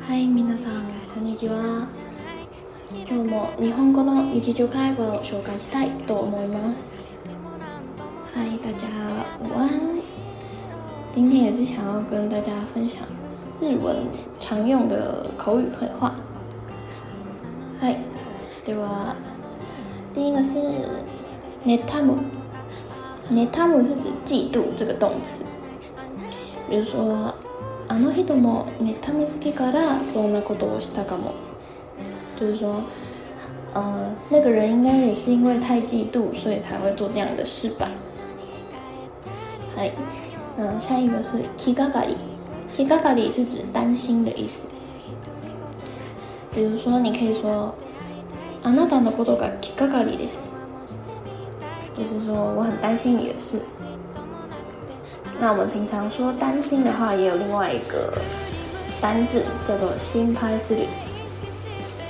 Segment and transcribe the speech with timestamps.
[0.00, 1.88] はい皆さんこんにちは
[2.92, 6.96] 今日も日本語の日常会話を紹介したいと思います
[8.32, 8.86] はい、大家
[9.40, 9.68] 午安
[11.12, 13.00] 今天也是想要跟大家分享
[13.58, 14.06] 日文
[14.38, 16.14] 常用的口语绘画
[17.80, 17.98] はい
[18.64, 19.16] では
[20.14, 20.58] 第一个是
[21.64, 22.14] ネタム
[23.30, 25.42] ネタム是指嫉妒这个动词
[26.70, 27.34] 比如说
[27.88, 31.32] あの人もネタ見つけからそんなことをしたかも。
[32.38, 32.82] 就是说，
[33.74, 37.88] 嗯，那个人应该也是因为太嫉妒，所以才会做这样的事吧。
[39.76, 39.82] 好，
[40.58, 42.16] 嗯，下一个是気掛かり。
[42.76, 44.64] 気掛かり是指担心的意思。
[46.54, 47.72] 比如说，你可以说
[48.64, 50.52] あなたのことが気掛かりです。
[51.94, 53.62] 就是说，我很担心你的事。
[55.38, 58.16] 那我们平常说担心的话，也有另外一个
[59.00, 60.88] 单字叫做“心拍思虑”，“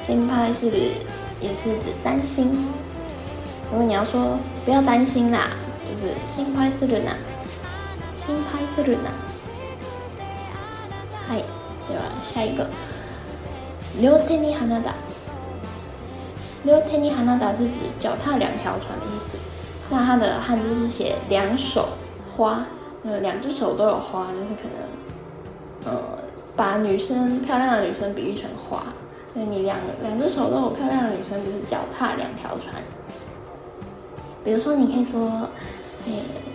[0.00, 0.92] 心拍思虑”
[1.38, 2.50] 也是指担心。
[3.70, 5.48] 如果你要说“不要担心啦”，
[5.88, 7.12] 就是“心拍思虑呐
[8.16, 9.10] ”，“心拍思虑呐”。
[11.28, 11.36] 嗨，
[11.86, 12.02] 对吧？
[12.22, 12.66] 下一个
[14.00, 14.94] ，“两腿尼哈纳达
[16.64, 19.36] ”，“两腿尼哈纳达”是指脚踏两条船的意思。
[19.90, 21.90] 那它的汉字是写“两手
[22.34, 22.64] 花”。
[23.02, 25.98] 呃，两只手都有花，就是可能，呃，
[26.54, 28.82] 把女生漂亮的女生比喻成花，
[29.34, 32.74] 以你两两只手都有漂亮的女生，就是脚踏两条船。
[34.44, 35.30] 比如说，你可以说，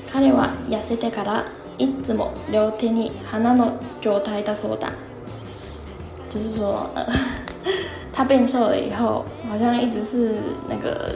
[0.07, 1.43] 卡尼瓦亚斯德卡拉
[1.77, 3.11] 一直么聊天呢？
[3.29, 4.87] 哈纳诺脚踏两艘的，
[6.29, 7.03] 就是说，呃、
[8.13, 10.35] 他变瘦了以后，好像一直是
[10.69, 11.09] 那个，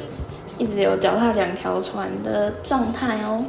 [0.58, 3.46] 一直有脚踏两条船的状态哦。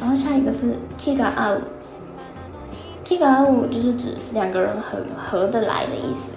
[0.00, 6.32] 然后下一个是 “ki ga au”，“ki ga au” 就是指两个人很合得来的意思。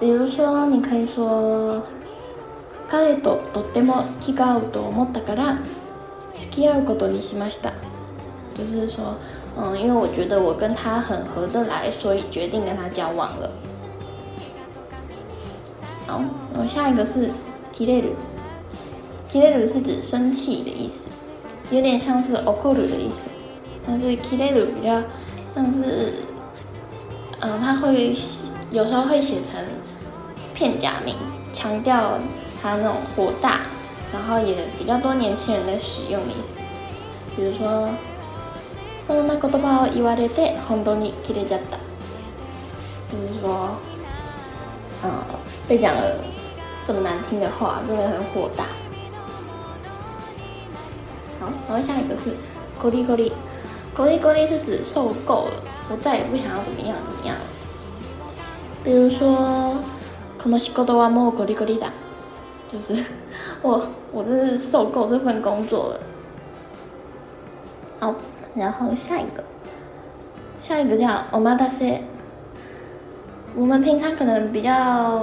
[0.00, 1.80] 比如说，你可以说
[2.90, 5.58] “彼ととても ki ga a と思ったから
[6.34, 7.72] 付き合うことにしました”，
[8.54, 9.14] 就是说，
[9.56, 13.48] 嗯，因为我觉得我跟他很合得来，所以决定跟他交往了。
[16.08, 17.30] 然后，下一个是
[17.72, 18.02] “ki r e
[19.30, 21.06] d u k 是指生气的意思。
[21.70, 23.26] 有点像是 o k o r 的意思，
[23.86, 25.00] 但是 kireru 比较
[25.54, 26.14] 像是，
[27.40, 28.12] 嗯，他会
[28.72, 29.54] 有时候会写成
[30.52, 31.14] 片假名，
[31.52, 32.18] 强调
[32.60, 33.60] 他那种火大，
[34.12, 36.58] 然后也比较多年轻人在使用的意思。
[37.36, 37.88] 比如说，
[38.98, 41.78] そんな言葉を言われて本当に切れちゃった。
[43.08, 43.76] 就是说，
[45.04, 45.10] 嗯，
[45.68, 46.16] 被讲了
[46.84, 48.64] 这么难听的话，真的很火大。
[51.40, 52.32] 好，然后下一个是，
[52.80, 53.32] 够力够力，
[53.94, 57.42] 够力够力是指受够了，我再也不想要怎么样怎么样了。
[58.84, 59.74] 比如说，
[60.38, 61.88] この仕事はもう够力够力だ，
[62.70, 62.94] 就是
[63.62, 63.80] 我
[64.12, 66.00] 我真是受够这份工作了。
[68.00, 68.14] 好，
[68.54, 69.42] 然后下一个，
[70.60, 72.00] 下一个叫おまだせ。
[73.56, 75.20] 我们平常可能比较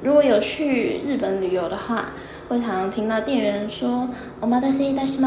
[0.00, 2.12] 如果有去日本旅游的话。
[2.48, 4.08] 会常常听到店员说
[4.40, 5.20] “omada se da s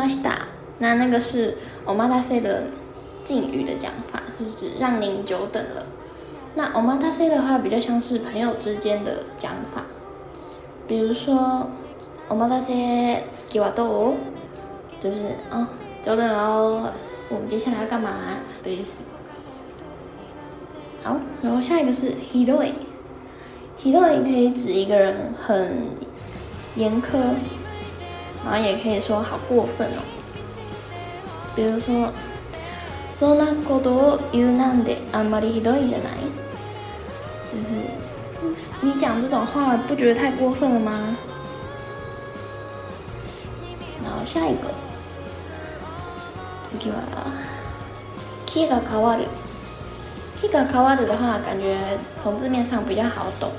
[0.77, 2.63] 那那个是 “omada s 的
[3.25, 5.83] 敬语的讲法，是指让您久等了。
[6.55, 9.83] 那 “omada s 的话比较像是朋友之间的讲法，
[10.87, 11.69] 比如说
[12.29, 13.43] “omada se s
[14.97, 15.69] 就是啊，
[16.01, 16.93] 久等了，
[17.27, 18.11] 我们接下来要干嘛
[18.63, 19.01] 的意思。
[21.03, 22.71] 好，然后下一个是 h i d o y
[23.77, 25.89] h d o 可以指一个人很。
[26.79, 27.19] 严苛，
[28.45, 30.01] 然后也可以说好过分哦。
[31.53, 32.09] 比如说，
[33.15, 33.29] 就
[37.61, 37.73] 是
[38.79, 41.17] 你讲这种话，不觉得太过分了吗？
[44.01, 44.69] 然后下一个，
[46.63, 49.23] 接下来，が変わる。
[50.41, 51.77] 气が変わる的话，感觉
[52.15, 53.51] 从字面上比较好懂，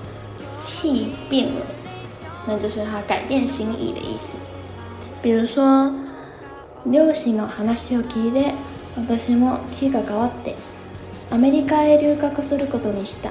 [0.56, 1.66] 气变了。
[2.46, 4.36] 那就是他改变心意的意思。
[5.22, 5.92] 比如说，
[6.84, 8.52] 流星の話を聞いて、
[8.96, 10.56] 私も気が変わって、
[11.30, 13.30] アメリカへ留学することにした。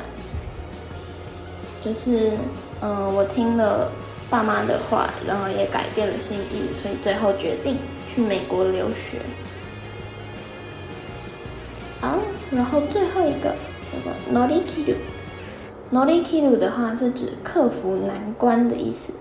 [1.82, 2.34] 就是，
[2.82, 3.90] 嗯，我听了
[4.30, 7.78] 爸妈的话，然后也改变了心意，所以最后决定
[8.08, 9.20] 去美国留学。
[12.02, 12.16] 啊，
[12.52, 13.56] 然后最后一个，
[14.32, 14.98] 乗り切る。
[15.92, 19.12] 乗り切る的话是指克服难关的意思。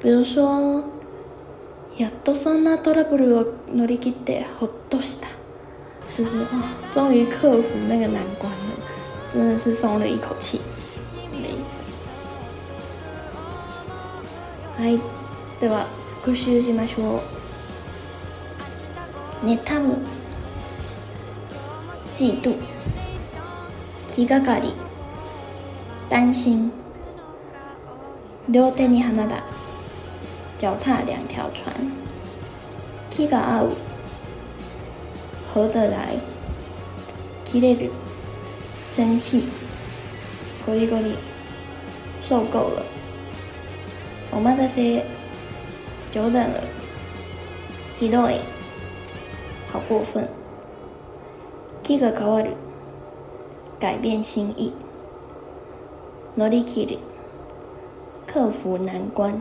[0.00, 0.84] 比如说，
[1.96, 5.26] やっとそんなトラブルを乗り切ってほっとした，
[6.16, 6.46] 就是哦，
[6.92, 8.86] 终于克服那个难关了，
[9.28, 10.60] 真的是松了一口气
[11.32, 11.80] 的意思。
[14.80, 15.00] はい、
[15.60, 15.86] では
[16.24, 17.20] 復習しましょう。
[19.44, 19.98] 妬む、
[22.14, 22.54] 嫉妒、
[24.06, 24.72] 気がかり。
[26.12, 26.70] 担心，
[28.48, 29.38] 两顿你喊哪打？
[30.58, 31.72] 脚踏两条船，
[33.08, 33.70] 七个二五
[35.48, 36.10] 合得来，
[37.46, 37.88] 激烈的
[38.86, 39.48] 生气，
[40.66, 41.16] 够了够了，
[42.20, 42.82] 受够了，
[44.32, 45.02] 我妈那些
[46.10, 46.62] 久等了，
[47.98, 48.40] 气到诶，
[49.70, 50.28] 好过分，
[51.82, 52.48] 七个変わる，
[53.80, 54.74] 改变心意。
[56.34, 56.98] 努 i 去的，
[58.26, 59.38] 克服难关。